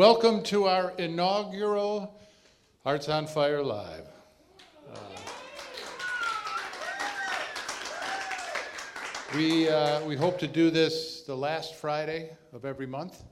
Welcome 0.00 0.42
to 0.44 0.64
our 0.64 0.94
inaugural 0.96 2.18
Arts 2.86 3.10
on 3.10 3.26
Fire 3.26 3.62
Live. 3.62 4.06
Uh, 4.90 4.96
we, 9.36 9.68
uh, 9.68 10.02
we 10.06 10.16
hope 10.16 10.38
to 10.38 10.46
do 10.46 10.70
this 10.70 11.24
the 11.24 11.36
last 11.36 11.74
Friday 11.74 12.30
of 12.54 12.64
every 12.64 12.86
month. 12.86 13.24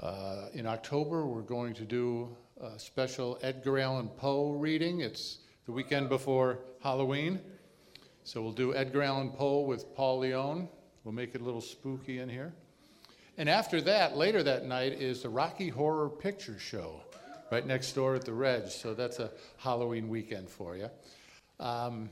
Uh, 0.00 0.46
in 0.54 0.66
October, 0.66 1.26
we're 1.26 1.42
going 1.42 1.74
to 1.74 1.84
do 1.84 2.34
a 2.58 2.78
special 2.78 3.38
Edgar 3.42 3.78
Allan 3.78 4.08
Poe 4.08 4.52
reading. 4.52 5.00
It's 5.02 5.40
the 5.66 5.72
weekend 5.72 6.08
before 6.08 6.60
Halloween. 6.82 7.38
So 8.24 8.40
we'll 8.40 8.52
do 8.52 8.74
Edgar 8.74 9.02
Allan 9.02 9.28
Poe 9.28 9.60
with 9.60 9.94
Paul 9.94 10.20
Leone. 10.20 10.66
We'll 11.04 11.12
make 11.12 11.34
it 11.34 11.42
a 11.42 11.44
little 11.44 11.60
spooky 11.60 12.20
in 12.20 12.30
here. 12.30 12.54
And 13.42 13.50
after 13.50 13.80
that, 13.80 14.16
later 14.16 14.44
that 14.44 14.66
night, 14.66 14.92
is 14.92 15.22
the 15.22 15.28
Rocky 15.28 15.68
Horror 15.68 16.08
Picture 16.08 16.60
Show 16.60 17.00
right 17.50 17.66
next 17.66 17.90
door 17.90 18.14
at 18.14 18.24
the 18.24 18.32
Reg. 18.32 18.68
So 18.68 18.94
that's 18.94 19.18
a 19.18 19.32
Halloween 19.56 20.08
weekend 20.08 20.48
for 20.48 20.76
you. 20.76 20.88
Um, 21.58 22.08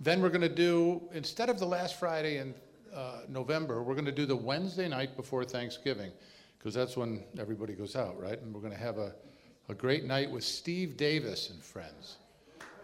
then 0.00 0.20
we're 0.20 0.28
going 0.28 0.42
to 0.42 0.54
do, 0.54 1.00
instead 1.14 1.48
of 1.48 1.58
the 1.58 1.64
last 1.64 1.98
Friday 1.98 2.36
in 2.36 2.54
uh, 2.94 3.20
November, 3.26 3.82
we're 3.82 3.94
going 3.94 4.04
to 4.04 4.12
do 4.12 4.26
the 4.26 4.36
Wednesday 4.36 4.86
night 4.86 5.16
before 5.16 5.46
Thanksgiving, 5.46 6.12
because 6.58 6.74
that's 6.74 6.94
when 6.94 7.24
everybody 7.38 7.72
goes 7.72 7.96
out, 7.96 8.20
right? 8.20 8.38
And 8.42 8.54
we're 8.54 8.60
going 8.60 8.74
to 8.74 8.78
have 8.78 8.98
a, 8.98 9.14
a 9.70 9.74
great 9.74 10.04
night 10.04 10.30
with 10.30 10.44
Steve 10.44 10.98
Davis 10.98 11.48
and 11.48 11.64
friends. 11.64 12.16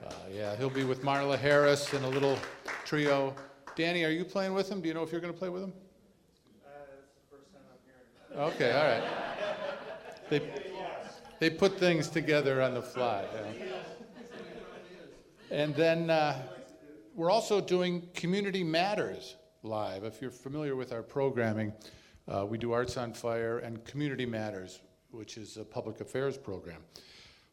Uh, 0.03 0.15
yeah, 0.35 0.57
he'll 0.57 0.71
be 0.71 0.85
with 0.85 1.03
Marla 1.03 1.39
Harris 1.39 1.93
and 1.93 2.07
a 2.07 2.09
little 2.09 2.39
trio. 2.87 3.35
Danny, 3.77 4.05
are 4.05 4.11
you 4.11 4.25
playing 4.25 4.55
with 4.55 4.71
him? 4.71 4.81
Do 4.81 4.89
you 4.89 4.95
know 4.95 5.03
if 5.03 5.13
you're 5.13 5.21
going 5.21 5.35
to 5.35 5.39
play 5.39 5.51
with 5.51 5.63
him? 5.63 5.75
Okay, 8.37 8.73
all 8.73 8.85
right. 8.85 9.03
They, 10.31 10.41
they 11.39 11.51
put 11.51 11.79
things 11.79 12.09
together 12.09 12.63
on 12.63 12.73
the 12.73 12.81
fly. 12.81 13.27
Yeah. 13.35 13.75
And 15.51 15.75
then 15.75 16.09
uh, 16.09 16.41
we're 17.15 17.31
also 17.31 17.61
doing 17.61 18.09
Community 18.15 18.65
Matters 18.65 19.37
live. 19.63 20.05
If 20.05 20.23
you're 20.23 20.31
familiar 20.31 20.77
with 20.77 20.93
our 20.93 21.03
programming, 21.03 21.75
uh, 22.27 22.47
we 22.47 22.57
do 22.57 22.73
Arts 22.73 22.97
on 22.97 23.13
Fire 23.13 23.59
and 23.59 23.85
Community 23.85 24.25
Matters, 24.25 24.81
which 25.11 25.37
is 25.37 25.59
a 25.59 25.65
public 25.65 26.01
affairs 26.01 26.39
program. 26.39 26.81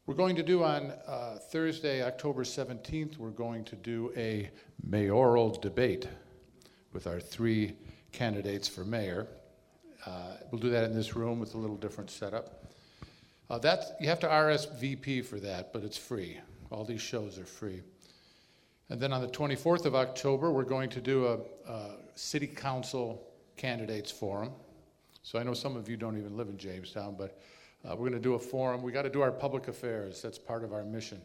We're 0.06 0.16
going 0.16 0.38
to 0.38 0.44
do 0.44 0.64
on 0.64 0.94
uh, 1.06 1.40
Thursday, 1.52 2.04
October 2.04 2.46
17th, 2.46 3.18
we're 3.18 3.32
going 3.32 3.66
to 3.66 3.76
do 3.76 4.14
a 4.16 4.50
mayoral 4.82 5.50
debate 5.50 6.08
with 6.94 7.06
our 7.06 7.20
three 7.20 7.76
candidates 8.14 8.70
for 8.70 8.86
mayor. 8.86 9.28
Uh, 10.06 10.34
we'll 10.52 10.62
do 10.62 10.70
that 10.70 10.86
in 10.86 10.94
this 10.94 11.16
room 11.16 11.40
with 11.40 11.56
a 11.56 11.58
little 11.58 11.76
different 11.76 12.10
setup. 12.10 12.66
Uh, 13.50 13.58
that's, 13.58 13.92
you 14.00 14.08
have 14.08 14.20
to 14.20 14.28
RSVP 14.28 15.26
for 15.26 15.40
that, 15.40 15.74
but 15.74 15.84
it's 15.84 15.98
free. 15.98 16.40
All 16.72 16.86
these 16.86 17.02
shows 17.02 17.40
are 17.40 17.46
free. 17.46 17.82
And 18.90 19.00
then 19.00 19.12
on 19.12 19.22
the 19.22 19.28
24th 19.28 19.86
of 19.86 19.96
October, 19.96 20.52
we're 20.52 20.64
going 20.64 20.90
to 20.92 21.02
do 21.02 21.28
a, 21.28 21.40
a 21.70 21.90
city 22.16 22.48
council 22.48 23.28
candidates 23.58 24.12
forum. 24.12 24.52
So 25.24 25.38
I 25.38 25.44
know 25.44 25.54
some 25.54 25.76
of 25.76 25.90
you 25.90 25.98
don't 25.98 26.18
even 26.18 26.38
live 26.38 26.48
in 26.48 26.58
Jamestown, 26.58 27.16
but 27.18 27.40
uh, 27.86 27.92
we're 27.92 28.10
going 28.10 28.14
to 28.14 28.20
do 28.20 28.34
a 28.34 28.40
forum. 28.40 28.82
We 28.82 28.92
got 28.92 29.04
to 29.04 29.10
do 29.10 29.22
our 29.22 29.32
public 29.32 29.68
affairs. 29.68 30.22
That's 30.22 30.40
part 30.40 30.64
of 30.64 30.74
our 30.74 30.84
mission. 30.84 31.22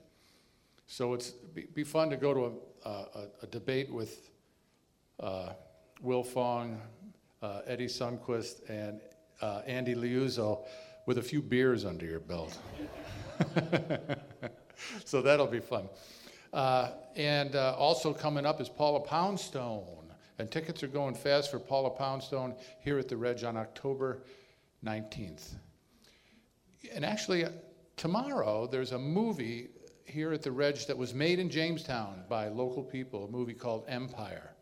So 0.86 1.14
it's 1.14 1.30
be, 1.30 1.66
be 1.74 1.84
fun 1.84 2.10
to 2.10 2.16
go 2.16 2.34
to 2.34 2.52
a, 2.84 2.88
a, 2.88 3.26
a 3.42 3.46
debate 3.46 3.90
with 3.92 4.30
uh, 5.20 5.50
Will 6.02 6.22
Fong, 6.24 6.80
uh, 7.44 7.60
Eddie 7.66 7.86
Sundquist, 7.86 8.68
and 8.70 9.00
uh, 9.42 9.60
Andy 9.66 9.94
Liuzzo 9.94 10.64
with 11.04 11.18
a 11.18 11.22
few 11.22 11.42
beers 11.42 11.84
under 11.84 12.06
your 12.06 12.20
belt. 12.20 12.56
so 15.04 15.20
that'll 15.20 15.46
be 15.46 15.60
fun. 15.60 15.88
Uh, 16.54 16.92
and 17.16 17.54
uh, 17.54 17.74
also 17.76 18.14
coming 18.14 18.46
up 18.46 18.62
is 18.62 18.70
Paula 18.70 19.00
Poundstone. 19.00 20.12
And 20.38 20.50
tickets 20.50 20.82
are 20.82 20.88
going 20.88 21.14
fast 21.14 21.50
for 21.50 21.58
Paula 21.58 21.90
Poundstone 21.90 22.54
here 22.80 22.98
at 22.98 23.08
the 23.08 23.16
Reg 23.16 23.44
on 23.44 23.58
October 23.58 24.22
19th. 24.82 25.54
And 26.94 27.04
actually, 27.04 27.44
uh, 27.44 27.50
tomorrow 27.96 28.66
there's 28.66 28.92
a 28.92 28.98
movie 28.98 29.68
here 30.06 30.32
at 30.32 30.42
the 30.42 30.50
Reg 30.50 30.76
that 30.86 30.96
was 30.96 31.12
made 31.12 31.38
in 31.38 31.50
Jamestown 31.50 32.24
by 32.26 32.48
local 32.48 32.82
people, 32.82 33.26
a 33.26 33.30
movie 33.30 33.52
called 33.54 33.84
Empire. 33.86 34.54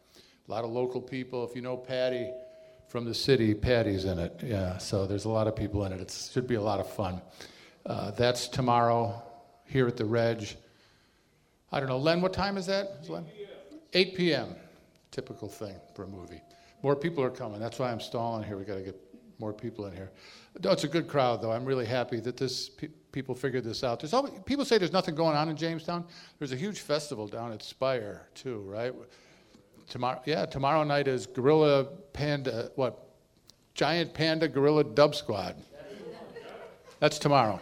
A 0.48 0.50
lot 0.50 0.64
of 0.64 0.70
local 0.70 1.00
people. 1.00 1.44
If 1.44 1.54
you 1.54 1.62
know 1.62 1.76
Patty 1.76 2.28
from 2.92 3.06
the 3.06 3.14
city, 3.14 3.54
Patty's 3.54 4.04
in 4.04 4.18
it. 4.18 4.38
Yeah, 4.44 4.76
so 4.76 5.06
there's 5.06 5.24
a 5.24 5.28
lot 5.30 5.46
of 5.46 5.56
people 5.56 5.82
in 5.86 5.92
it. 5.92 6.00
It 6.02 6.28
should 6.30 6.46
be 6.46 6.56
a 6.56 6.60
lot 6.60 6.78
of 6.78 6.92
fun. 6.92 7.22
Uh, 7.86 8.10
that's 8.10 8.48
tomorrow 8.48 9.22
here 9.64 9.88
at 9.88 9.96
the 9.96 10.04
Reg. 10.04 10.46
I 11.72 11.80
don't 11.80 11.88
know, 11.88 11.96
Len, 11.96 12.20
what 12.20 12.34
time 12.34 12.58
is 12.58 12.66
that? 12.66 12.98
8 13.04 13.06
p.m. 13.06 13.24
8 13.94 14.14
p.m. 14.14 14.56
Typical 15.10 15.48
thing 15.48 15.74
for 15.94 16.02
a 16.02 16.06
movie. 16.06 16.42
More 16.82 16.94
people 16.94 17.24
are 17.24 17.30
coming. 17.30 17.60
That's 17.60 17.78
why 17.78 17.90
I'm 17.90 17.98
stalling 17.98 18.44
here. 18.44 18.58
We 18.58 18.64
got 18.64 18.74
to 18.74 18.82
get 18.82 19.00
more 19.38 19.54
people 19.54 19.86
in 19.86 19.94
here. 19.94 20.10
No, 20.62 20.70
it's 20.72 20.84
a 20.84 20.88
good 20.88 21.08
crowd, 21.08 21.40
though. 21.40 21.50
I'm 21.50 21.64
really 21.64 21.86
happy 21.86 22.20
that 22.20 22.36
this 22.36 22.68
pe- 22.68 22.88
people 23.10 23.34
figured 23.34 23.64
this 23.64 23.82
out. 23.82 24.00
There's 24.00 24.12
always, 24.12 24.34
people 24.44 24.66
say 24.66 24.76
there's 24.76 24.92
nothing 24.92 25.14
going 25.14 25.34
on 25.34 25.48
in 25.48 25.56
Jamestown. 25.56 26.04
There's 26.38 26.52
a 26.52 26.56
huge 26.56 26.80
festival 26.80 27.26
down 27.26 27.52
at 27.52 27.62
Spire 27.62 28.28
too, 28.34 28.58
right? 28.66 28.92
Tomorrow, 29.92 30.22
yeah, 30.24 30.46
tomorrow 30.46 30.84
night 30.84 31.06
is 31.06 31.26
Gorilla 31.26 31.84
Panda. 32.14 32.70
What? 32.76 32.98
Giant 33.74 34.14
Panda 34.14 34.48
Guerilla 34.48 34.84
Dub 34.84 35.14
Squad. 35.14 35.54
That's 36.98 37.18
tomorrow. 37.18 37.60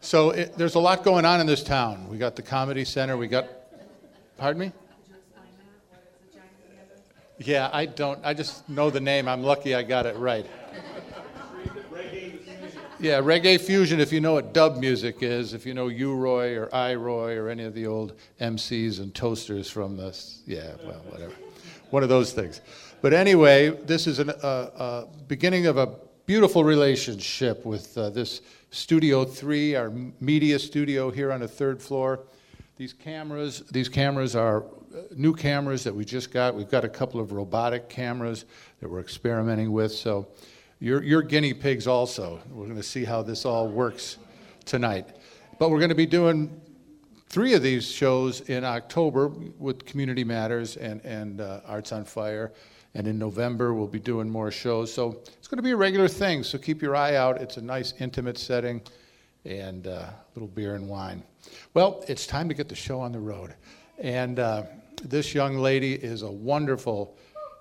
So 0.00 0.30
it, 0.30 0.58
there's 0.58 0.74
a 0.74 0.80
lot 0.80 1.04
going 1.04 1.24
on 1.24 1.40
in 1.40 1.46
this 1.46 1.62
town. 1.62 2.08
We 2.08 2.18
got 2.18 2.34
the 2.34 2.42
comedy 2.42 2.84
center. 2.84 3.16
We 3.16 3.28
got. 3.28 3.48
Pardon 4.38 4.58
me. 4.58 4.72
Yeah, 7.38 7.70
I 7.72 7.86
don't. 7.86 8.18
I 8.24 8.34
just 8.34 8.68
know 8.68 8.90
the 8.90 8.98
name. 8.98 9.28
I'm 9.28 9.44
lucky 9.44 9.72
I 9.72 9.84
got 9.84 10.04
it 10.04 10.16
right. 10.16 10.46
Yeah, 12.98 13.20
reggae 13.20 13.60
fusion, 13.60 14.00
if 14.00 14.10
you 14.10 14.22
know 14.22 14.32
what 14.32 14.54
dub 14.54 14.78
music 14.78 15.22
is, 15.22 15.52
if 15.52 15.66
you 15.66 15.74
know 15.74 15.88
U-Roy 15.88 16.56
or 16.56 16.74
I-Roy 16.74 17.36
or 17.36 17.50
any 17.50 17.64
of 17.64 17.74
the 17.74 17.86
old 17.86 18.14
MCs 18.40 19.00
and 19.00 19.14
toasters 19.14 19.68
from 19.68 19.98
this, 19.98 20.40
yeah, 20.46 20.72
well, 20.82 21.02
whatever. 21.10 21.34
One 21.90 22.02
of 22.02 22.08
those 22.08 22.32
things. 22.32 22.62
But 23.02 23.12
anyway, 23.12 23.68
this 23.68 24.06
is 24.06 24.18
a 24.18 24.34
uh, 24.42 24.48
uh, 24.48 25.06
beginning 25.28 25.66
of 25.66 25.76
a 25.76 25.90
beautiful 26.24 26.64
relationship 26.64 27.66
with 27.66 27.96
uh, 27.98 28.08
this 28.08 28.40
Studio 28.70 29.26
3, 29.26 29.74
our 29.74 29.92
media 30.20 30.58
studio 30.58 31.10
here 31.10 31.32
on 31.32 31.40
the 31.40 31.48
third 31.48 31.82
floor. 31.82 32.20
These 32.78 32.94
cameras, 32.94 33.62
these 33.70 33.90
cameras 33.90 34.34
are 34.34 34.64
uh, 34.64 35.02
new 35.14 35.34
cameras 35.34 35.84
that 35.84 35.94
we 35.94 36.06
just 36.06 36.30
got. 36.32 36.54
We've 36.54 36.70
got 36.70 36.84
a 36.86 36.88
couple 36.88 37.20
of 37.20 37.32
robotic 37.32 37.90
cameras 37.90 38.46
that 38.80 38.90
we're 38.90 39.00
experimenting 39.00 39.70
with. 39.70 39.92
So 39.92 40.28
you're, 40.78 41.02
you're 41.02 41.22
guinea 41.22 41.54
pigs 41.54 41.86
also. 41.86 42.38
We're 42.50 42.64
going 42.64 42.76
to 42.76 42.82
see 42.82 43.04
how 43.04 43.22
this 43.22 43.46
all 43.46 43.68
works 43.68 44.18
tonight. 44.66 45.16
But 45.58 45.70
we're 45.70 45.78
going 45.78 45.88
to 45.88 45.94
be 45.94 46.06
doing 46.06 46.60
three 47.28 47.54
of 47.54 47.62
these 47.62 47.90
shows 47.90 48.42
in 48.42 48.62
October 48.62 49.28
with 49.58 49.86
Community 49.86 50.22
Matters 50.22 50.76
and, 50.76 51.02
and 51.02 51.40
uh, 51.40 51.60
Arts 51.66 51.92
on 51.92 52.04
Fire. 52.04 52.52
And 52.94 53.06
in 53.06 53.18
November, 53.18 53.72
we'll 53.72 53.86
be 53.86 53.98
doing 53.98 54.28
more 54.28 54.50
shows. 54.50 54.92
So 54.92 55.22
it's 55.38 55.48
going 55.48 55.56
to 55.56 55.62
be 55.62 55.70
a 55.70 55.76
regular 55.76 56.08
thing. 56.08 56.42
So 56.42 56.58
keep 56.58 56.82
your 56.82 56.94
eye 56.94 57.16
out. 57.16 57.40
It's 57.40 57.56
a 57.56 57.62
nice, 57.62 57.94
intimate 57.98 58.36
setting 58.36 58.82
and 59.46 59.86
uh, 59.86 59.90
a 59.90 60.14
little 60.34 60.48
beer 60.48 60.74
and 60.74 60.88
wine. 60.88 61.22
Well, 61.72 62.04
it's 62.06 62.26
time 62.26 62.48
to 62.48 62.54
get 62.54 62.68
the 62.68 62.74
show 62.74 63.00
on 63.00 63.12
the 63.12 63.20
road. 63.20 63.54
And 63.98 64.38
uh, 64.38 64.64
this 65.02 65.34
young 65.34 65.56
lady 65.56 65.94
is 65.94 66.20
a 66.22 66.30
wonderful 66.30 67.16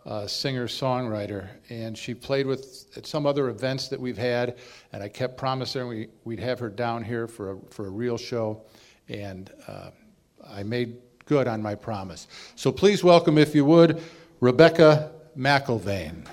uh, 0.06 0.28
singer 0.28 0.68
songwriter, 0.68 1.48
and 1.70 1.98
she 1.98 2.14
played 2.14 2.46
with 2.46 2.86
at 2.96 3.06
some 3.08 3.26
other 3.26 3.50
events 3.50 3.88
that 3.88 4.00
we've 4.00 4.18
had. 4.18 4.58
And 4.94 5.02
I 5.02 5.10
kept 5.10 5.38
promising 5.38 5.88
we, 5.88 6.08
we'd 6.24 6.40
have 6.40 6.60
her 6.60 6.70
down 6.70 7.04
here 7.04 7.28
for 7.28 7.54
a, 7.54 7.58
for 7.72 7.88
a 7.88 7.90
real 7.90 8.18
show, 8.18 8.62
and 9.10 9.52
uh, 9.68 9.90
I 10.48 10.64
made 10.64 10.98
good 11.26 11.48
on 11.48 11.62
my 11.62 11.76
promise. 11.76 12.28
So 12.56 12.72
please 12.72 13.04
welcome, 13.04 13.38
if 13.38 13.56
you 13.56 13.66
would, 13.66 14.02
Rebecca 14.40 15.12
McIlvain. 15.36 16.28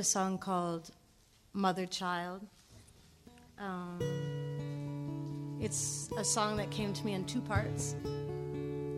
A 0.00 0.02
song 0.02 0.36
called 0.38 0.90
Mother 1.52 1.84
Child. 1.84 2.40
Um, 3.58 3.98
it's 5.60 6.08
a 6.16 6.24
song 6.24 6.56
that 6.56 6.70
came 6.70 6.94
to 6.94 7.04
me 7.04 7.12
in 7.12 7.26
two 7.26 7.42
parts 7.42 7.96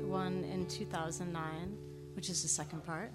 one 0.07 0.45
in 0.45 0.65
2009, 0.67 1.77
which 2.15 2.31
is 2.31 2.43
the 2.43 2.49
second 2.49 2.87
part, 2.87 3.11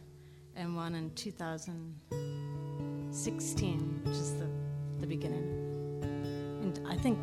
and 0.58 0.76
one 0.76 0.96
in 0.96 1.12
2016, 1.12 4.02
which 4.04 4.18
is 4.18 4.34
the, 4.34 4.50
the 5.00 5.08
beginning. 5.08 5.48
And 6.62 6.82
I 6.90 6.98
think 6.98 7.18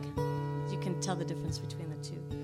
you 0.73 0.79
can 0.81 0.99
tell 1.03 1.15
the 1.15 1.27
difference 1.27 1.59
between 1.59 1.91
the 1.91 1.97
two. 1.97 2.44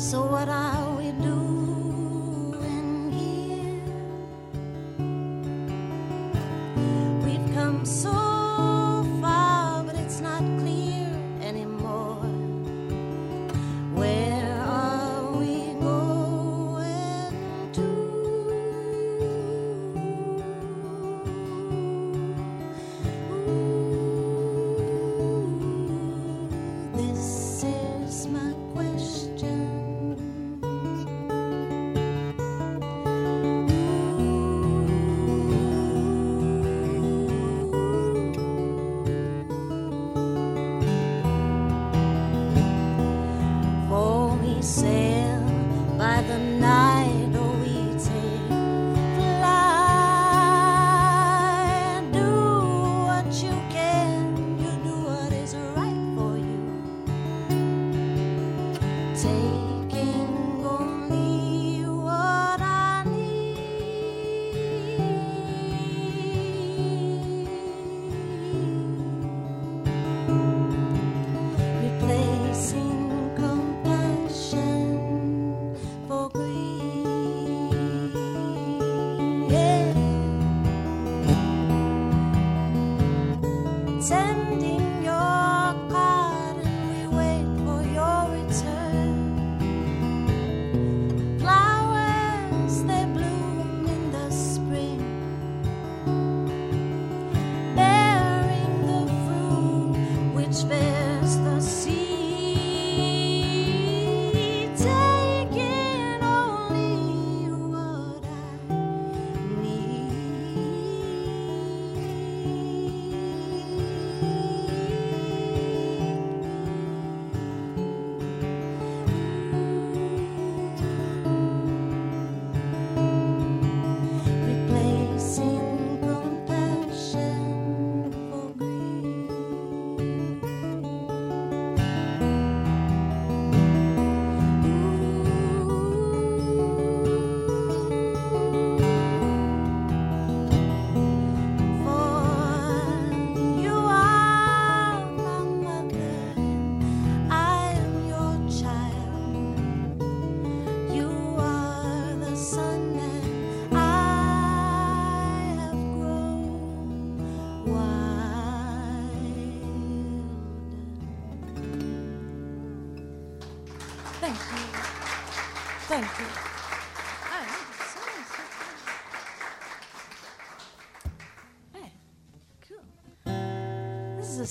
So, 0.00 0.22
what 0.22 0.48
are 0.48 0.79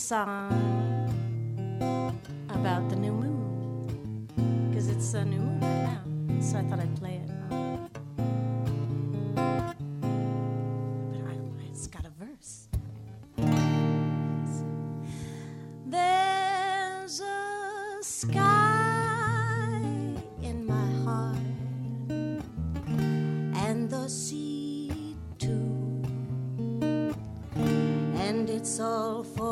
song 0.10 0.50
about 2.50 2.90
the 2.90 2.96
new 2.96 3.12
moon 3.12 4.28
because 4.68 4.88
it's 4.88 5.14
a 5.14 5.24
new 5.24 5.38
moon 5.38 5.62
right 5.62 5.84
now. 5.84 6.02
So 6.42 6.58
I 6.58 6.64
thought 6.64 6.80
I'd 6.80 6.96
play 6.96 7.22
it. 7.24 7.30
But 9.36 9.76
I, 11.30 11.36
it's 11.70 11.86
got 11.86 12.06
a 12.06 12.12
verse. 12.18 12.70
There's 15.86 17.22
a 17.22 17.98
sky 18.02 19.80
in 20.42 20.66
my 20.66 20.92
heart 21.06 21.38
and 23.64 23.88
the 23.88 24.08
sea 24.08 25.16
too, 25.38 26.02
and 28.26 28.50
it's 28.50 28.80
all 28.80 29.24
for. 29.24 29.49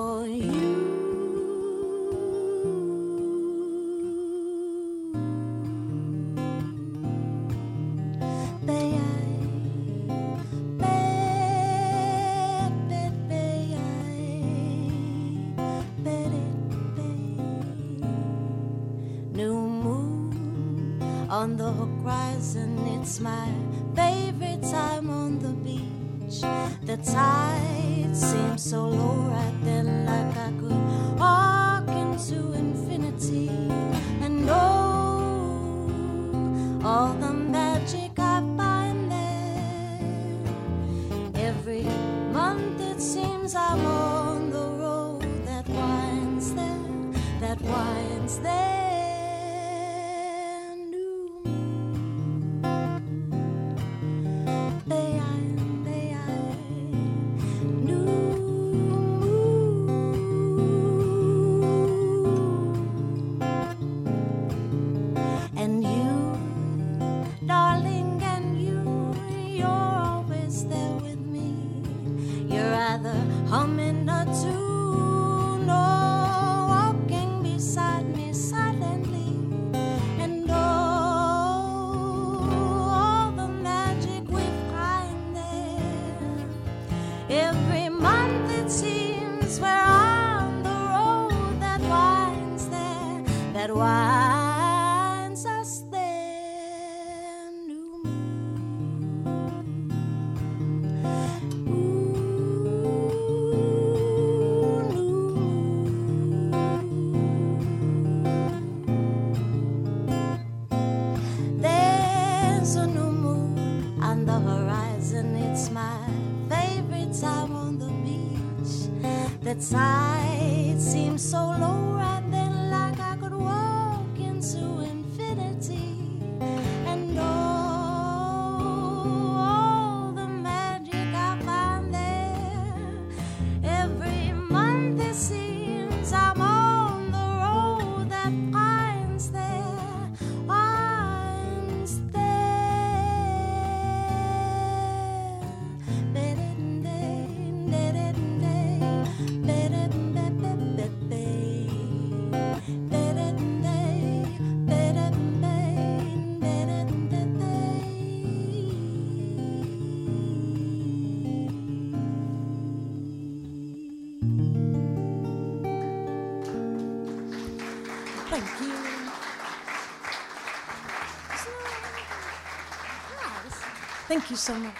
Thank 174.17 174.31
you 174.31 174.35
so 174.35 174.55
much. 174.55 174.73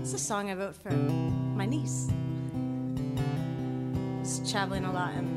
It's 0.00 0.12
a 0.12 0.18
song 0.18 0.50
I 0.50 0.54
wrote 0.54 0.74
for 0.74 0.90
my 0.90 1.64
niece. 1.64 2.08
She's 4.22 4.50
traveling 4.50 4.84
a 4.84 4.92
lot 4.92 5.14
and 5.14 5.35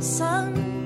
心。 0.00 0.79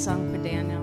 Song 0.00 0.32
for 0.32 0.42
Daniel. 0.42 0.79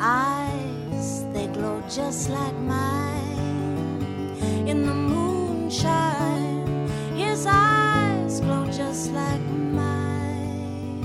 Eyes, 0.00 1.24
they 1.32 1.46
glow 1.48 1.82
just 1.88 2.28
like 2.28 2.54
mine 2.54 4.36
in 4.66 4.86
the 4.86 4.94
moonshine. 4.94 6.88
His 7.14 7.46
eyes 7.46 8.40
glow 8.40 8.66
just 8.66 9.12
like 9.12 9.40
mine. 9.40 11.02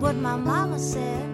But 0.00 0.16
my 0.16 0.36
mama 0.36 0.78
said, 0.78 1.25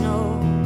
snow 0.00 0.59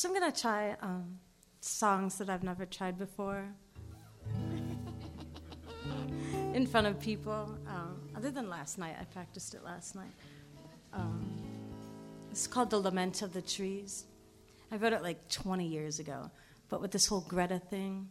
So 0.00 0.08
I'm 0.08 0.18
going 0.18 0.32
to 0.32 0.40
try 0.40 0.74
um, 0.80 1.18
songs 1.60 2.16
that 2.16 2.30
I've 2.30 2.42
never 2.42 2.64
tried 2.64 2.96
before 2.96 3.44
in 6.54 6.66
front 6.66 6.86
of 6.86 6.98
people. 6.98 7.54
Um, 7.68 8.00
other 8.16 8.30
than 8.30 8.48
last 8.48 8.78
night, 8.78 8.96
I 8.98 9.04
practiced 9.04 9.52
it 9.52 9.62
last 9.62 9.94
night. 9.94 10.14
Um, 10.94 11.30
it's 12.30 12.46
called 12.46 12.70
The 12.70 12.78
Lament 12.78 13.20
of 13.20 13.34
the 13.34 13.42
Trees. 13.42 14.06
I 14.72 14.76
wrote 14.76 14.94
it 14.94 15.02
like 15.02 15.28
20 15.28 15.66
years 15.66 15.98
ago, 15.98 16.30
but 16.70 16.80
with 16.80 16.92
this 16.92 17.06
whole 17.06 17.20
Greta 17.28 17.58
thing, 17.58 18.08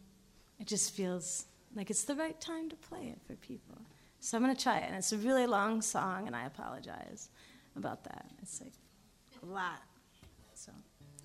it 0.59 0.67
just 0.67 0.93
feels 0.95 1.45
like 1.73 1.89
it's 1.89 2.03
the 2.03 2.13
right 2.13 2.39
time 2.39 2.69
to 2.69 2.75
play 2.75 3.07
it 3.07 3.19
for 3.25 3.33
people. 3.33 3.81
So 4.19 4.37
I'm 4.37 4.43
going 4.43 4.55
to 4.55 4.61
try 4.61 4.77
it. 4.77 4.83
And 4.85 4.95
it's 4.95 5.11
a 5.11 5.17
really 5.17 5.47
long 5.47 5.81
song, 5.81 6.27
and 6.27 6.35
I 6.35 6.45
apologize 6.45 7.29
about 7.75 8.03
that. 8.03 8.27
It's 8.43 8.61
like 8.61 8.73
a 9.41 9.45
lot. 9.47 9.81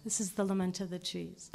This 0.04 0.20
is 0.20 0.32
The 0.32 0.44
Lament 0.44 0.80
of 0.80 0.90
the 0.90 0.98
Trees. 0.98 1.50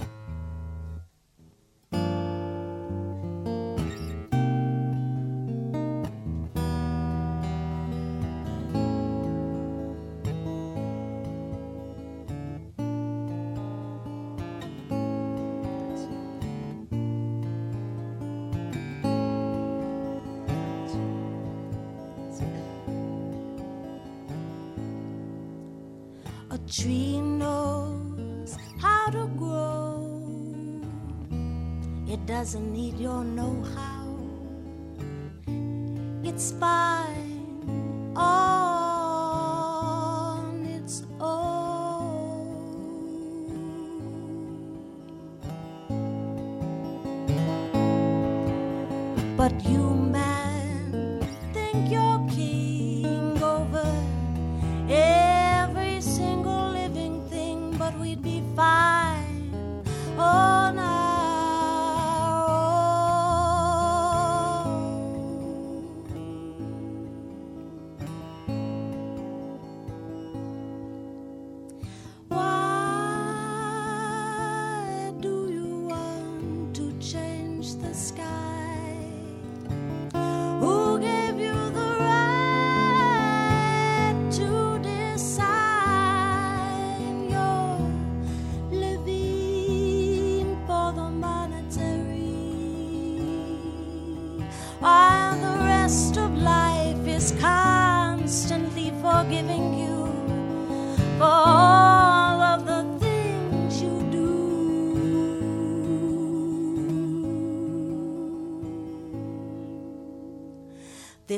doesn't 32.52 32.74
need 32.74 32.98
your 32.98 33.24
know 33.24 33.64
how. 33.76 34.08
It's 36.24 36.52
fine 36.54 38.12
on 38.16 39.46
its 40.66 41.04
own. 41.20 41.38
But 49.38 49.64
you, 49.64 49.94
man, 49.94 51.22
think 51.54 51.92
you're. 51.92 52.09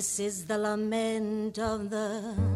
This 0.01 0.19
is 0.19 0.45
the 0.45 0.57
lament 0.57 1.59
of 1.59 1.91
the 1.91 2.50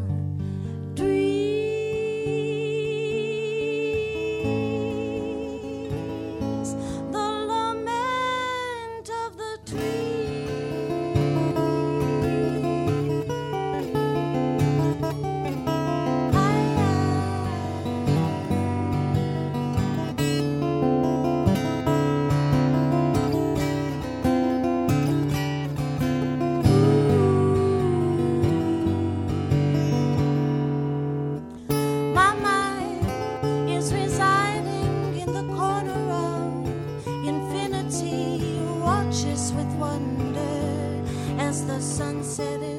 as 41.56 41.66
the 41.68 41.80
sunset 41.80 42.62
is 42.62 42.75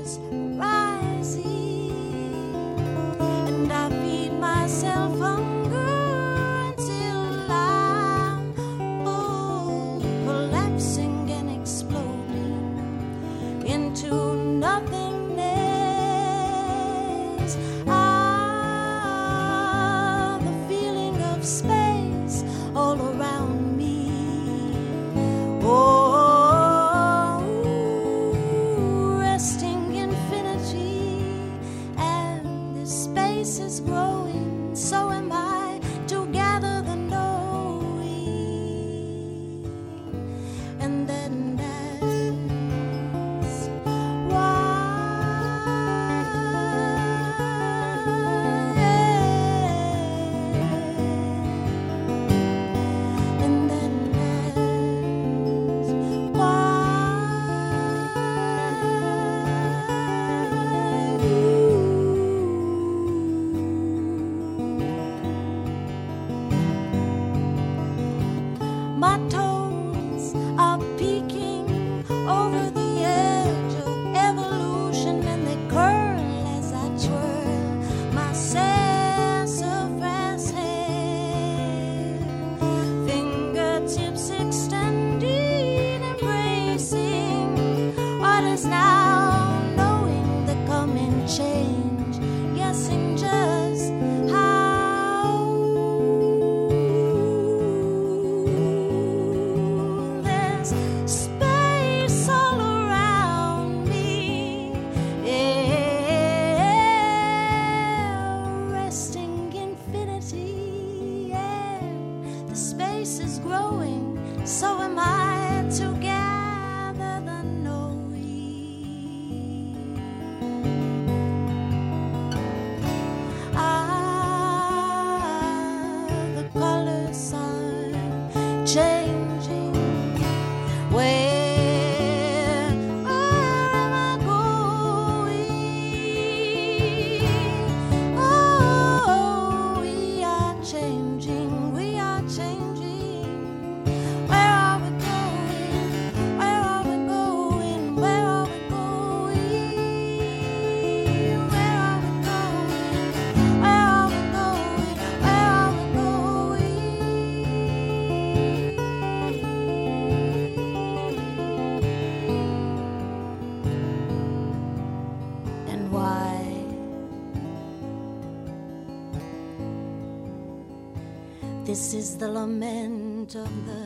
This 171.76 171.92
is 171.92 172.16
the 172.16 172.26
lament 172.26 173.34
of 173.34 173.52
the 173.66 173.85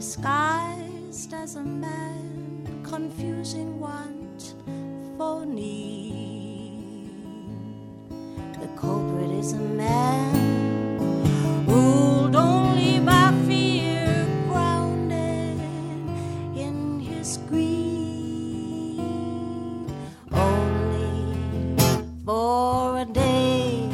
disguised 0.00 1.34
as 1.34 1.56
a 1.56 1.62
man, 1.62 2.64
confusing 2.82 3.78
want 3.78 4.54
for 5.18 5.44
need. 5.44 7.10
The 8.62 8.68
culprit 8.80 9.30
is 9.30 9.52
a 9.52 9.58
man 9.58 10.96
ruled 11.66 12.34
only 12.34 12.98
by 13.00 13.30
fear, 13.46 14.26
grounded 14.48 15.60
in 16.56 17.00
his 17.00 17.36
greed. 17.50 18.96
Only 20.32 21.76
for 22.24 23.00
a 23.00 23.04
day 23.04 23.86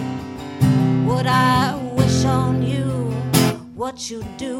would 1.05 1.27
I 1.27 1.75
wish 1.97 2.25
on 2.25 2.63
you 2.63 3.11
what 3.75 4.09
you 4.09 4.23
do. 4.39 4.56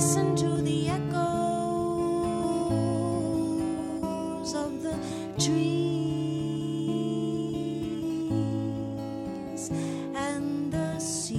Listen 0.00 0.34
to 0.34 0.48
the 0.62 0.88
echoes 0.88 1.04
of 4.54 4.82
the 4.82 4.98
trees 5.36 5.60
and 10.16 10.72
the 10.72 10.98
sea. 10.98 11.36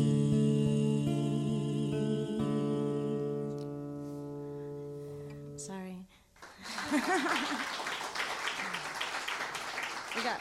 Sorry. 5.56 6.06
we 10.16 10.22
got. 10.22 10.40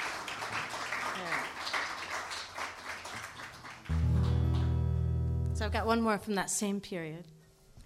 So 5.55 5.65
I've 5.65 5.73
got 5.73 5.87
one 5.87 6.03
more 6.03 6.19
from 6.19 6.35
that 6.35 6.51
same 6.51 6.81
period. 6.83 7.25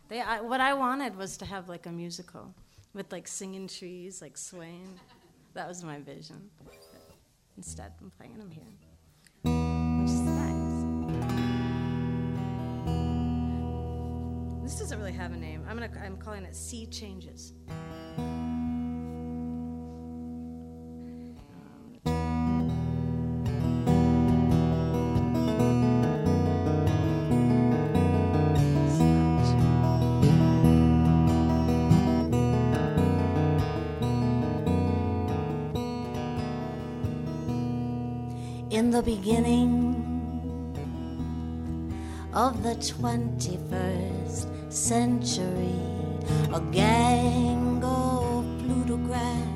They, 0.09 0.21
I, 0.21 0.41
what 0.41 0.61
I 0.61 0.75
wanted 0.75 1.17
was 1.17 1.37
to 1.39 1.47
have 1.47 1.69
like 1.69 1.87
a 1.87 1.93
musical 1.93 2.55
with 2.93 3.11
like 3.11 3.27
singing 3.27 3.67
trees, 3.69 4.21
like 4.21 4.37
swaying. 4.37 5.01
That 5.55 5.67
was 5.67 5.83
my 5.83 5.99
vision. 6.01 6.51
But 6.63 6.75
instead, 7.57 7.93
I'm 8.01 8.11
playing 8.19 8.39
them 8.39 8.51
here, 8.51 8.65
nice. 9.45 10.65
This 14.63 14.79
doesn't 14.79 14.99
really 14.99 15.13
have 15.13 15.33
a 15.33 15.37
name. 15.37 15.65
I'm 15.69 15.77
gonna. 15.77 15.91
I'm 16.05 16.17
calling 16.17 16.45
it 16.45 16.57
Sea 16.57 16.87
Changes. 16.87 17.53
In 38.75 38.91
the 38.91 39.03
beginning 39.03 39.95
of 42.35 42.65
the 42.65 42.75
21st 42.75 44.73
century, 44.73 45.79
a 46.53 46.61
gang 46.73 47.81
of 47.85 48.43
plutocrats 48.59 49.54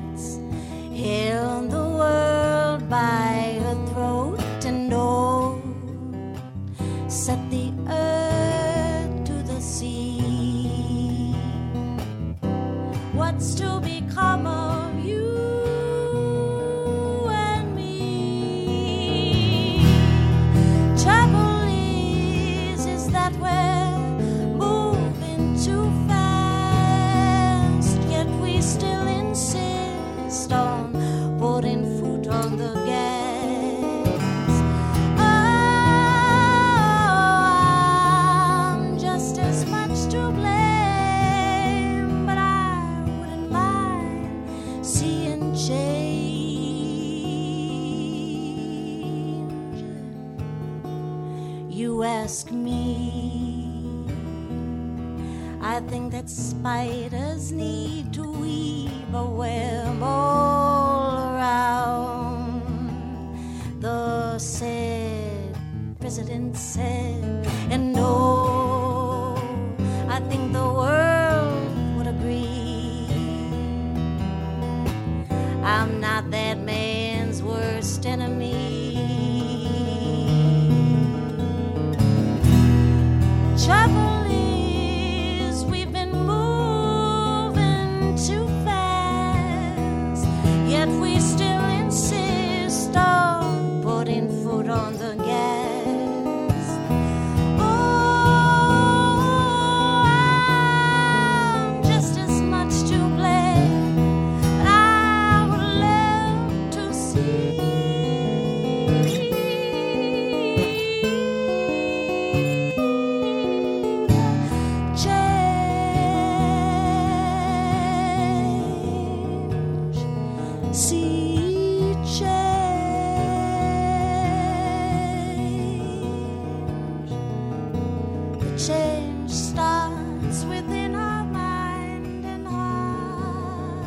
change 128.67 129.31
starts 129.31 130.43
within 130.43 130.93
our 130.93 131.23
mind 131.23 132.25
and 132.25 132.45
hearts. 132.45 133.85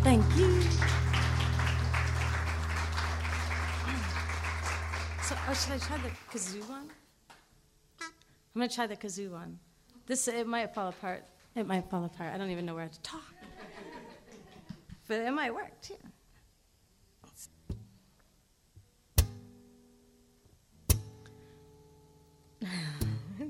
Thank 0.03 0.25
you. 0.35 0.61
So, 5.23 5.35
oh, 5.47 5.53
should 5.53 5.73
I 5.73 5.77
try 5.77 5.97
the 5.97 6.11
kazoo 6.29 6.67
one? 6.67 6.89
I'm 8.01 8.11
gonna 8.53 8.67
try 8.67 8.85
the 8.87 8.97
kazoo 8.97 9.31
one. 9.31 9.59
This 10.11 10.27
it 10.27 10.45
might 10.45 10.73
fall 10.75 10.89
apart. 10.89 11.23
It 11.55 11.65
might 11.65 11.89
fall 11.89 12.03
apart. 12.03 12.33
I 12.33 12.37
don't 12.37 12.49
even 12.49 12.65
know 12.65 12.75
where 12.75 12.89
to 12.89 12.99
talk, 12.99 13.33
but 15.07 15.21
it 15.21 15.31
might 15.31 15.55
work 15.55 15.71
too. 15.81 15.95
Hey, 23.37 23.49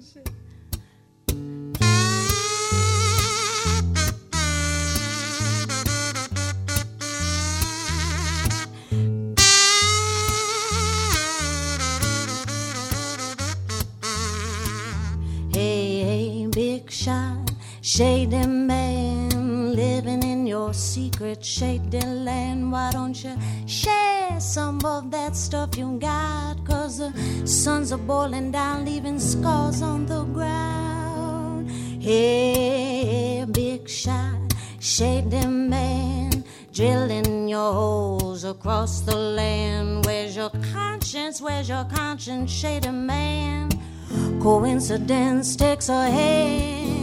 shady 18.01 18.47
man, 18.47 19.75
living 19.75 20.23
in 20.23 20.47
your 20.47 20.73
secret 20.73 21.45
shady 21.45 22.01
land. 22.01 22.71
Why 22.71 22.89
don't 22.91 23.23
you 23.23 23.35
share 23.67 24.39
some 24.39 24.83
of 24.83 25.11
that 25.11 25.35
stuff 25.35 25.77
you 25.77 25.99
got? 25.99 26.55
Cause 26.65 26.97
the 26.97 27.11
suns 27.45 27.91
are 27.91 27.99
boiling 27.99 28.49
down, 28.51 28.85
leaving 28.85 29.19
scars 29.19 29.83
on 29.83 30.07
the 30.07 30.23
ground. 30.23 31.69
Hey, 32.01 33.45
big 33.51 33.87
shot, 33.87 34.51
shady 34.79 35.45
man, 35.45 36.43
drilling 36.73 37.47
your 37.47 37.71
holes 37.71 38.43
across 38.45 39.01
the 39.01 39.15
land. 39.15 40.07
Where's 40.07 40.35
your 40.35 40.51
conscience? 40.73 41.39
Where's 41.39 41.69
your 41.69 41.85
conscience, 41.85 42.51
shady 42.51 42.89
man? 42.89 43.69
Coincidence 44.41 45.55
takes 45.55 45.87
a 45.87 46.09
hand. 46.09 47.00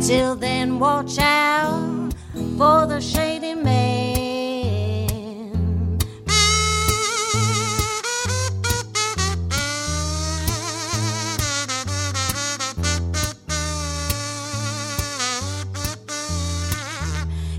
Till 0.00 0.36
then, 0.36 0.78
watch 0.78 1.18
out 1.18 2.12
for 2.56 2.86
the 2.86 3.00
shady 3.00 3.54
man. 3.54 3.96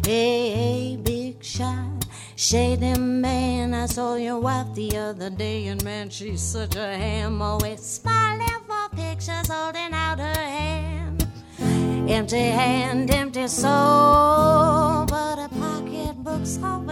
Hey, 0.05 0.51
hey, 0.51 0.97
big 1.03 1.43
shot, 1.43 2.05
shady 2.37 2.97
man. 2.97 3.73
I 3.73 3.87
saw 3.87 4.15
your 4.15 4.39
wife 4.39 4.73
the 4.73 4.95
other 4.95 5.29
day, 5.29 5.67
and 5.67 5.83
man, 5.83 6.09
she's 6.09 6.41
such 6.41 6.75
a 6.77 6.95
ham. 6.95 7.41
Always 7.41 7.81
smiling 7.81 8.47
for 8.65 8.87
pictures, 8.95 9.49
holding 9.49 9.93
out 9.93 10.19
her. 10.19 10.36
Empty 12.09 12.37
hand, 12.37 13.11
empty 13.11 13.47
soul, 13.49 15.05
but 15.07 15.37
her 15.39 15.49
pocketbook's 15.59 16.57
always 16.63 16.86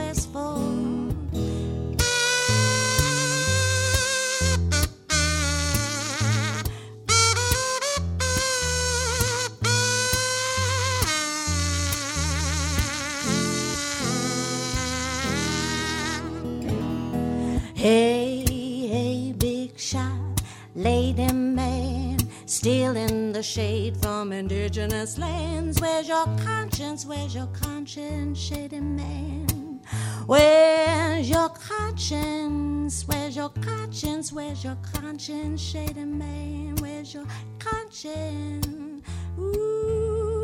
indigenous 24.66 25.20
lands. 25.20 25.80
Where's 25.80 26.08
your 26.08 26.26
conscience? 26.44 27.06
Where's 27.06 27.36
your 27.36 27.46
conscience, 27.48 28.40
shady 28.40 28.80
man? 28.80 29.80
Where's 30.26 31.30
your 31.30 31.50
conscience? 31.50 33.08
Where's 33.08 33.36
your 33.36 33.50
conscience? 33.50 34.34
Where's 34.34 34.64
your 34.64 34.78
conscience, 34.92 35.62
shady 35.62 36.04
man? 36.04 36.78
Where's 36.78 37.14
your 37.14 37.28
conscience? 37.60 39.04
Ooh. 39.38 40.42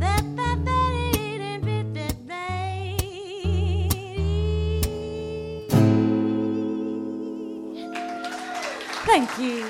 That, 0.00 0.24
that, 0.34 0.64
that, 0.64 0.88
Thank 9.06 9.38
you. 9.38 9.64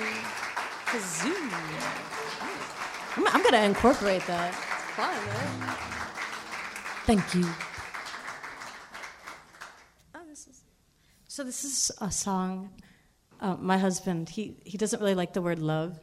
Kazoo. 0.87 1.42
I'm, 3.33 3.43
to 3.45 3.65
incorporate 3.65 4.27
that. 4.27 4.55
Fun, 4.55 5.09
right? 5.09 5.77
Thank 7.05 7.35
you. 7.35 7.49
Oh, 10.15 10.21
this 10.29 10.47
is, 10.47 10.63
so 11.29 11.43
this 11.43 11.65
is 11.65 11.91
a 12.01 12.11
song. 12.11 12.71
Uh, 13.41 13.57
my 13.57 13.79
husband, 13.79 14.29
he, 14.29 14.57
he 14.65 14.79
doesn't 14.79 15.01
really 15.01 15.15
like 15.15 15.33
the 15.33 15.43
word 15.43 15.59
love 15.59 15.99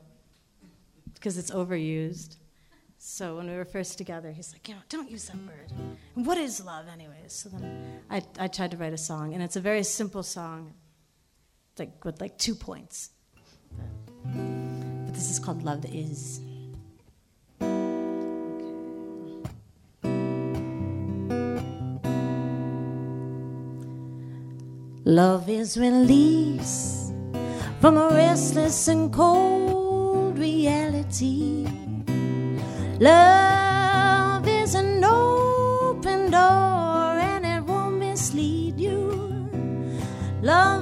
because 1.14 1.38
it's 1.38 1.52
overused. 1.52 2.36
So 2.98 3.38
when 3.38 3.48
we 3.50 3.56
were 3.56 3.64
first 3.64 3.98
together, 3.98 4.32
he's 4.32 4.52
like, 4.52 4.68
you 4.68 4.76
know, 4.76 4.82
don't 4.90 5.10
use 5.10 5.28
that 5.28 5.38
word. 5.38 5.72
And 6.16 6.26
what 6.26 6.38
is 6.38 6.64
love, 6.64 6.88
anyways? 6.92 7.32
So 7.32 7.48
then 7.48 8.02
I, 8.10 8.22
I 8.38 8.48
tried 8.48 8.72
to 8.72 8.78
write 8.78 8.92
a 8.92 8.98
song, 8.98 9.34
and 9.34 9.42
it's 9.42 9.56
a 9.56 9.62
very 9.62 9.84
simple 9.84 10.22
song, 10.22 10.74
like 11.78 12.04
with 12.04 12.20
like 12.20 12.38
two 12.38 12.56
points. 12.56 13.12
But 14.26 15.14
this 15.14 15.32
is 15.32 15.40
called 15.40 15.64
Love 15.64 15.86
Is. 15.86 16.42
Love 25.10 25.50
is 25.50 25.76
release 25.76 27.12
from 27.82 27.98
a 27.98 28.10
restless 28.10 28.88
and 28.88 29.12
cold 29.12 30.38
reality. 30.38 31.66
Love 33.00 34.48
is 34.48 34.76
an 34.76 35.04
open 35.04 36.30
door 36.30 37.18
and 37.18 37.44
it 37.44 37.64
won't 37.64 37.98
mislead 37.98 38.80
you. 38.80 39.50
Love 40.44 40.79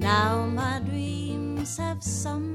Now 0.00 0.46
my 0.46 0.80
dreams 0.80 1.76
have 1.76 2.02
some 2.02 2.49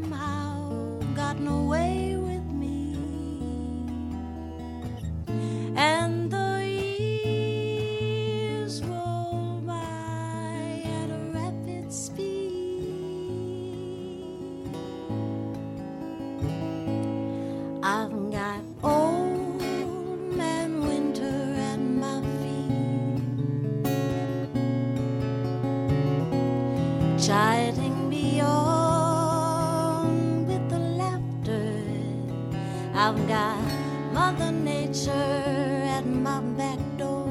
at 35.04 36.06
my 36.06 36.39
back 36.56 36.80
door 36.98 37.28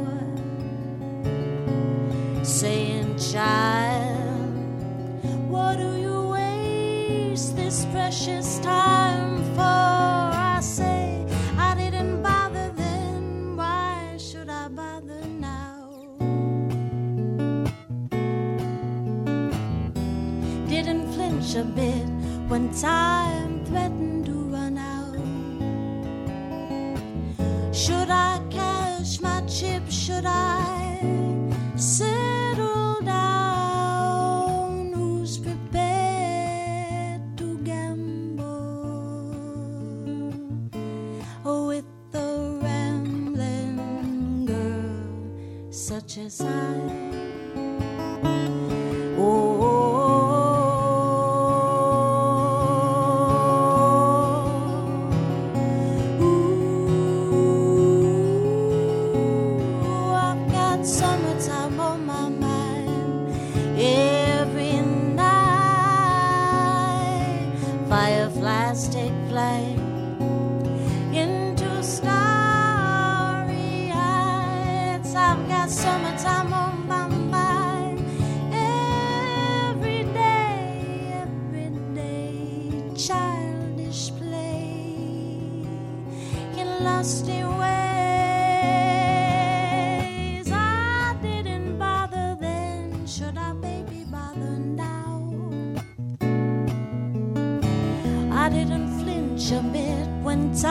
saying, 2.43 3.17
Child, 3.17 4.53
what 5.49 5.79
do 5.79 5.97
you 5.97 6.29
waste 6.29 7.57
this 7.57 7.87
precious 7.87 8.59
time 8.59 9.39
for? 9.55 9.63
I 9.63 10.59
say, 10.61 11.27
I 11.57 11.75
didn't 11.75 12.23
bother 12.23 12.71
then, 12.77 13.57
why 13.57 14.15
should 14.19 14.51
I 14.51 14.69
bother 14.69 15.25
now? 15.25 15.89
Didn't 20.69 21.11
flinch 21.15 21.55
a 21.55 21.65
bit 21.65 22.09
when 22.47 22.71
time 22.75 23.44
should 30.05 30.27
I 30.27 31.01
settle 31.77 33.01
down? 33.01 34.93
Who's 34.93 35.39
prepared 35.39 37.23
to 37.39 37.57
gamble? 37.65 38.45
Oh, 41.47 41.69
with 41.69 41.87
a 42.13 42.61
rambling 42.63 44.45
girl 44.45 45.73
such 45.73 46.19
as 46.19 46.43
I. 46.43 47.04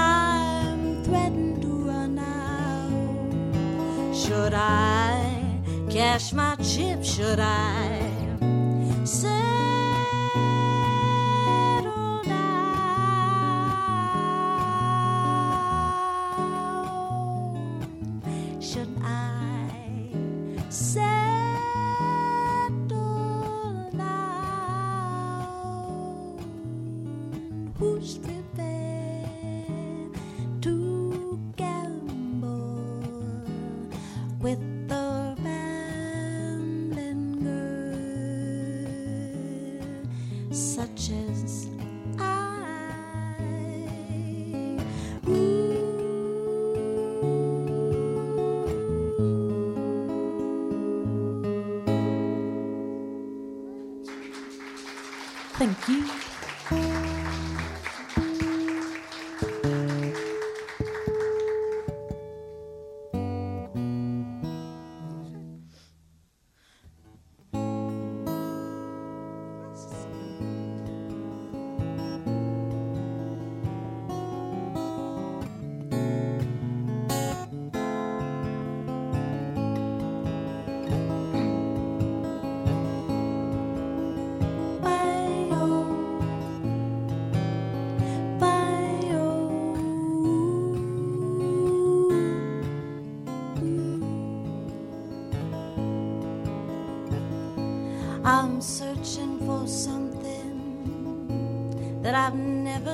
time 0.04 1.04
threatened 1.04 1.62
to 1.64 1.72
run 1.89 2.14
out. 2.20 2.95
Should 4.22 4.54
I 4.54 5.12
cash 5.89 6.34
my 6.34 6.56
chip? 6.70 6.99
Should 7.04 7.39
I 7.39 7.78
say? 9.06 9.53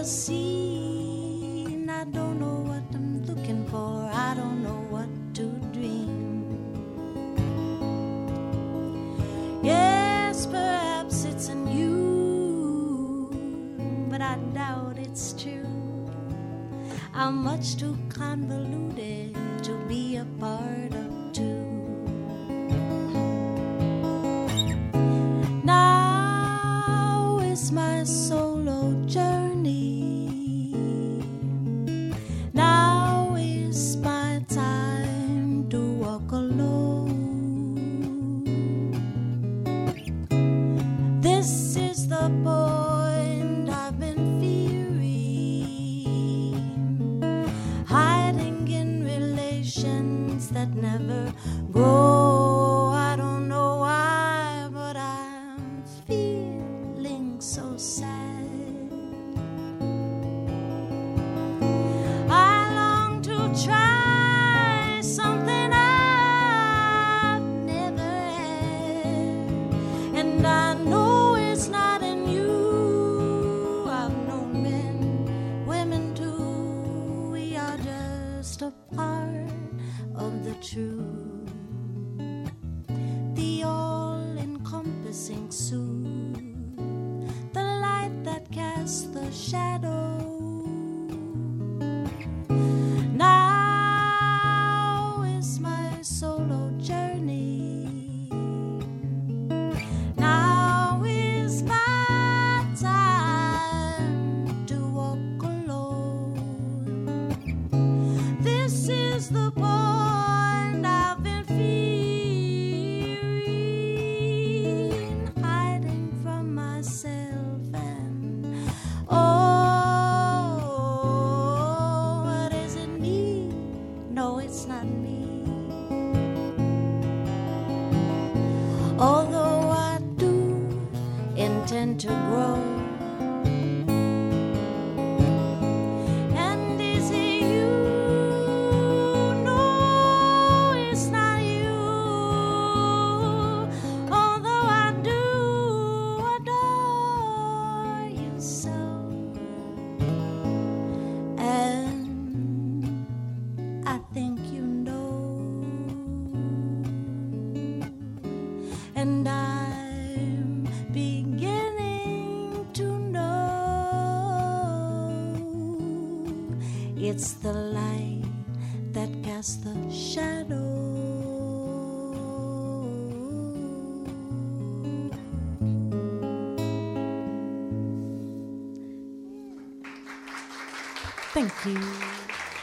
seen. 0.10 1.88
I 1.88 2.03
don't 2.03 2.39
know 2.39 2.64
what 2.66 2.82
I'm 2.95 3.24
looking 3.26 3.64
for. 3.68 4.10
I 4.12 4.34
don't 4.34 4.64
know 4.64 4.82
what 4.89 5.07
to 5.36 5.43
dream. 5.72 6.49
Yes, 9.62 10.47
perhaps 10.47 11.26
it's 11.26 11.49
in 11.49 11.68
you, 11.68 13.30
but 14.10 14.22
I 14.22 14.38
doubt 14.55 14.97
it's 14.97 15.34
true. 15.34 16.10
I'm 17.14 17.43
much 17.43 17.76
too 17.76 17.95
convoluted 18.10 19.38
to 19.64 19.78
be 19.88 20.16
a 20.16 20.26
part 20.39 20.91
of. 20.95 21.09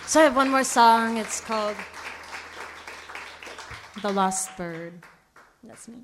So 0.06 0.20
I 0.20 0.22
have 0.22 0.36
one 0.36 0.50
more 0.50 0.62
song. 0.62 1.16
It's 1.16 1.40
called 1.40 1.74
The 4.02 4.12
Lost 4.12 4.56
Bird. 4.56 5.02
That's 5.64 5.88
me. 5.88 6.02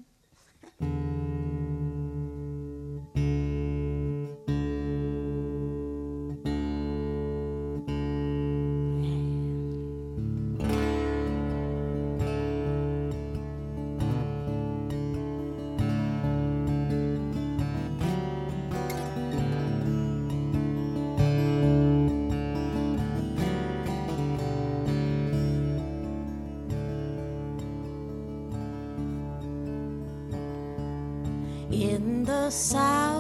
the 32.33 32.51
sound. 32.51 33.12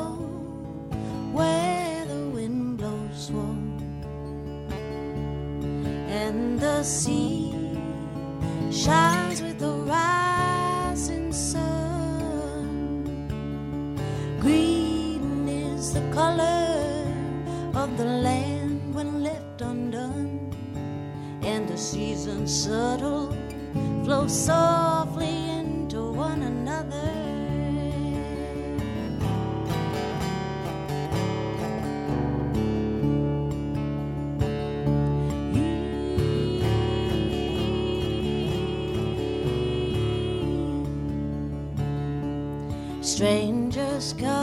sky. 44.03 44.42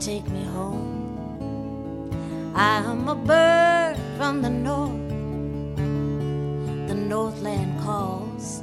Take 0.00 0.28
me 0.28 0.44
home. 0.44 2.12
I 2.54 2.78
am 2.78 3.08
a 3.08 3.14
bird 3.14 3.96
from 4.16 4.42
the 4.42 4.50
north, 4.50 5.08
the 6.88 6.94
Northland 6.94 7.80
calls. 7.80 8.62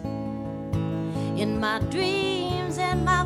In 1.35 1.59
my 1.59 1.79
dreams 1.89 2.77
and 2.77 3.03
my 3.03 3.23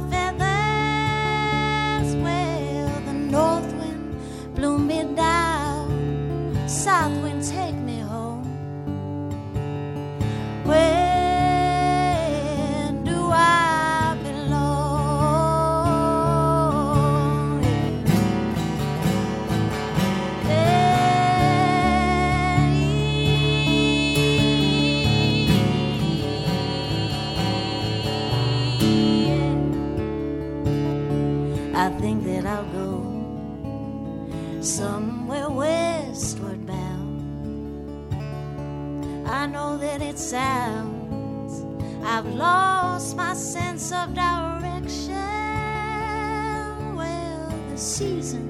Well, 47.99 48.46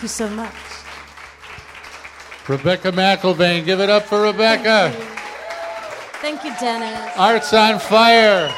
Thank 0.00 0.08
you 0.08 0.16
so 0.16 0.30
much. 0.30 0.54
Rebecca 2.48 2.90
McIlvain, 2.90 3.66
give 3.66 3.80
it 3.80 3.90
up 3.90 4.04
for 4.04 4.22
Rebecca. 4.22 4.90
Thank 6.22 6.42
you, 6.42 6.54
Dennis. 6.58 7.12
Arts 7.18 7.52
on 7.52 7.78
fire. 7.78 8.50